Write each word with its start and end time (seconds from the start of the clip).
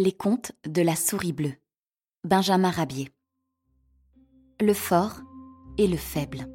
Les 0.00 0.12
contes 0.12 0.52
de 0.64 0.80
la 0.80 0.94
souris 0.94 1.32
bleue. 1.32 1.56
Benjamin 2.22 2.70
Rabier. 2.70 3.10
Le 4.60 4.72
fort 4.72 5.22
et 5.76 5.88
le 5.88 5.96
faible. 5.96 6.46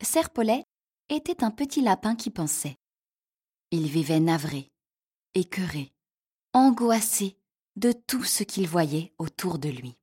Serpolet 0.00 0.64
était 1.10 1.44
un 1.44 1.50
petit 1.50 1.82
lapin 1.82 2.16
qui 2.16 2.30
pensait. 2.30 2.78
Il 3.70 3.86
vivait 3.86 4.18
navré, 4.18 4.72
écœuré, 5.34 5.92
angoissé 6.54 7.36
de 7.80 7.92
tout 7.92 8.24
ce 8.24 8.44
qu'il 8.44 8.68
voyait 8.68 9.14
autour 9.16 9.58
de 9.58 9.70
lui. 9.70 9.96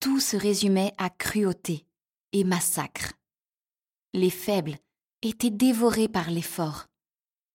Tout 0.00 0.20
se 0.20 0.38
résumait 0.38 0.94
à 0.96 1.10
cruauté 1.10 1.86
et 2.32 2.44
massacre. 2.44 3.12
Les 4.14 4.30
faibles 4.30 4.78
étaient 5.20 5.50
dévorés 5.50 6.08
par 6.08 6.30
les 6.30 6.42
forts. 6.42 6.86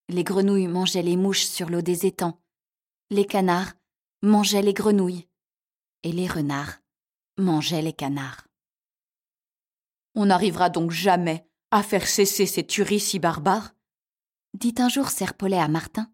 Les 0.07 0.23
grenouilles 0.23 0.67
mangeaient 0.67 1.01
les 1.01 1.17
mouches 1.17 1.45
sur 1.45 1.67
l'eau 1.67 1.81
des 1.81 2.05
étangs. 2.05 2.39
Les 3.09 3.25
canards 3.25 3.73
mangeaient 4.21 4.61
les 4.61 4.75
grenouilles. 4.75 5.27
Et 6.03 6.11
les 6.11 6.27
renards 6.27 6.77
mangeaient 7.39 7.81
les 7.81 7.93
canards. 7.93 8.47
On 10.13 10.27
n'arrivera 10.27 10.69
donc 10.69 10.91
jamais 10.91 11.43
à 11.71 11.81
faire 11.81 12.07
cesser 12.07 12.45
ces 12.45 12.67
tueries 12.67 12.99
si 12.99 13.17
barbares? 13.17 13.73
Dit 14.53 14.75
un 14.77 14.89
jour 14.89 15.09
Serpolet 15.09 15.57
à 15.57 15.67
Martin, 15.67 16.13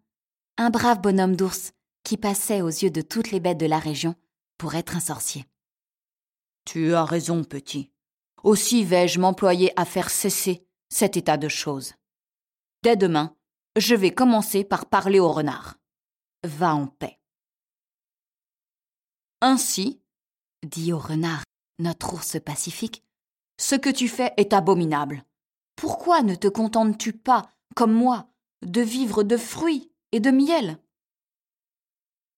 un 0.56 0.70
brave 0.70 1.02
bonhomme 1.02 1.36
d'ours 1.36 1.74
qui 2.04 2.16
passait 2.16 2.62
aux 2.62 2.68
yeux 2.68 2.90
de 2.90 3.02
toutes 3.02 3.30
les 3.30 3.40
bêtes 3.40 3.58
de 3.58 3.66
la 3.66 3.78
région 3.78 4.14
pour 4.58 4.74
être 4.74 4.96
un 4.96 5.00
sorcier. 5.00 5.46
Tu 6.64 6.94
as 6.94 7.04
raison, 7.04 7.44
petit. 7.44 7.90
Aussi 8.42 8.84
vais-je 8.84 9.20
m'employer 9.20 9.72
à 9.78 9.84
faire 9.84 10.10
cesser 10.10 10.66
cet 10.88 11.16
état 11.16 11.36
de 11.36 11.48
choses. 11.48 11.94
Dès 12.82 12.96
demain, 12.96 13.36
je 13.76 13.94
vais 13.94 14.12
commencer 14.12 14.64
par 14.64 14.86
parler 14.86 15.20
au 15.20 15.30
renard. 15.30 15.76
Va 16.44 16.74
en 16.74 16.86
paix. 16.86 17.18
Ainsi, 19.40 20.00
dit 20.62 20.92
au 20.92 20.98
renard 20.98 21.42
notre 21.78 22.12
ours 22.12 22.38
pacifique, 22.44 23.02
ce 23.58 23.74
que 23.74 23.90
tu 23.90 24.08
fais 24.08 24.34
est 24.36 24.52
abominable. 24.52 25.24
Pourquoi 25.76 26.22
ne 26.22 26.34
te 26.34 26.48
contentes-tu 26.48 27.14
pas, 27.14 27.50
comme 27.74 27.92
moi, 27.92 28.28
de 28.62 28.82
vivre 28.82 29.22
de 29.22 29.36
fruits 29.36 29.90
et 30.12 30.20
de 30.20 30.30
miel? 30.30 30.78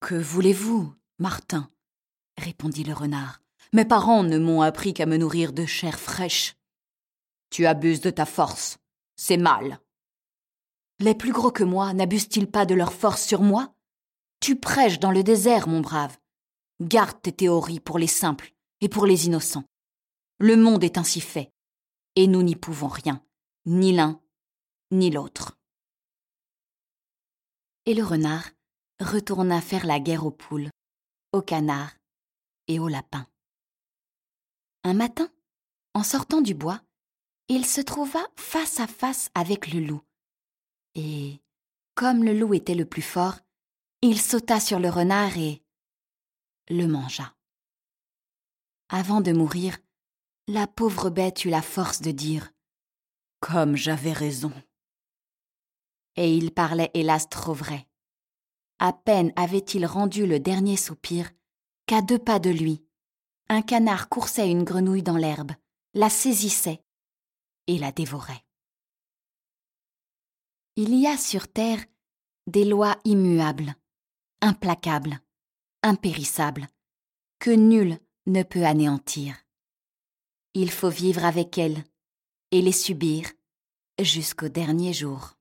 Que 0.03 0.15
voulez-vous, 0.15 0.93
Martin? 1.17 1.71
répondit 2.37 2.83
le 2.83 2.91
renard. 2.91 3.39
Mes 3.71 3.85
parents 3.85 4.23
ne 4.23 4.37
m'ont 4.37 4.61
appris 4.61 4.93
qu'à 4.93 5.05
me 5.05 5.15
nourrir 5.15 5.53
de 5.53 5.65
chair 5.65 5.97
fraîche. 5.97 6.57
Tu 7.49 7.65
abuses 7.65 8.01
de 8.01 8.09
ta 8.09 8.25
force. 8.25 8.79
C'est 9.15 9.37
mal. 9.37 9.79
Les 10.99 11.15
plus 11.15 11.31
gros 11.31 11.51
que 11.51 11.63
moi 11.63 11.93
n'abusent-ils 11.93 12.51
pas 12.51 12.65
de 12.65 12.75
leur 12.75 12.91
force 12.91 13.25
sur 13.25 13.41
moi? 13.41 13.73
Tu 14.41 14.59
prêches 14.59 14.99
dans 14.99 15.11
le 15.11 15.23
désert, 15.23 15.69
mon 15.69 15.79
brave. 15.79 16.17
Garde 16.81 17.21
tes 17.21 17.31
théories 17.31 17.79
pour 17.79 17.97
les 17.97 18.07
simples 18.07 18.51
et 18.81 18.89
pour 18.89 19.05
les 19.05 19.27
innocents. 19.27 19.63
Le 20.37 20.57
monde 20.57 20.83
est 20.83 20.97
ainsi 20.97 21.21
fait, 21.21 21.53
et 22.17 22.27
nous 22.27 22.43
n'y 22.43 22.57
pouvons 22.57 22.89
rien, 22.89 23.23
ni 23.65 23.93
l'un, 23.93 24.19
ni 24.91 25.11
l'autre. 25.11 25.57
Et 27.85 27.93
le 27.93 28.03
renard 28.03 28.49
retourna 28.99 29.61
faire 29.61 29.85
la 29.85 29.99
guerre 29.99 30.25
aux 30.25 30.31
poules, 30.31 30.69
aux 31.31 31.41
canards 31.41 31.93
et 32.67 32.79
aux 32.79 32.87
lapins. 32.87 33.27
Un 34.83 34.93
matin, 34.93 35.29
en 35.93 36.03
sortant 36.03 36.41
du 36.41 36.53
bois, 36.53 36.81
il 37.47 37.65
se 37.65 37.81
trouva 37.81 38.25
face 38.35 38.79
à 38.79 38.87
face 38.87 39.29
avec 39.35 39.73
le 39.73 39.79
loup. 39.79 40.01
Et, 40.95 41.41
comme 41.95 42.23
le 42.23 42.37
loup 42.37 42.53
était 42.53 42.75
le 42.75 42.85
plus 42.85 43.01
fort, 43.01 43.39
il 44.01 44.19
sauta 44.19 44.59
sur 44.59 44.79
le 44.79 44.89
renard 44.89 45.37
et 45.37 45.63
le 46.69 46.87
mangea. 46.87 47.35
Avant 48.89 49.21
de 49.21 49.31
mourir, 49.31 49.77
la 50.47 50.67
pauvre 50.67 51.09
bête 51.09 51.45
eut 51.45 51.49
la 51.49 51.61
force 51.61 52.01
de 52.01 52.11
dire 52.11 52.51
Comme 53.39 53.75
j'avais 53.75 54.13
raison. 54.13 54.53
Et 56.15 56.35
il 56.35 56.53
parlait 56.53 56.91
hélas 56.93 57.29
trop 57.29 57.53
vrai. 57.53 57.87
À 58.83 58.91
peine 58.91 59.31
avait-il 59.37 59.85
rendu 59.85 60.27
le 60.27 60.41
dernier 60.41 60.75
soupir 60.75 61.31
qu'à 61.85 62.01
deux 62.01 62.19
pas 62.19 62.37
de 62.37 62.49
lui, 62.49 62.85
un 63.47 63.61
canard 63.61 64.09
coursait 64.09 64.51
une 64.51 64.65
grenouille 64.65 65.03
dans 65.03 65.15
l'herbe, 65.15 65.53
la 65.93 66.09
saisissait 66.09 66.83
et 67.67 67.77
la 67.77 67.93
dévorait. 67.93 68.43
Il 70.75 70.93
y 70.99 71.07
a 71.07 71.17
sur 71.17 71.47
terre 71.47 71.79
des 72.47 72.65
lois 72.65 72.99
immuables, 73.05 73.73
implacables, 74.41 75.17
impérissables, 75.81 76.67
que 77.39 77.51
nul 77.51 77.97
ne 78.25 78.43
peut 78.43 78.65
anéantir. 78.65 79.45
Il 80.55 80.69
faut 80.69 80.89
vivre 80.89 81.23
avec 81.23 81.57
elles 81.57 81.85
et 82.51 82.61
les 82.61 82.73
subir 82.73 83.31
jusqu'au 84.01 84.49
dernier 84.49 84.91
jour. 84.91 85.37